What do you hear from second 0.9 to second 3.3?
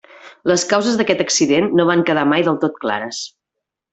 d'aquest accident no van quedar mai del tot clares.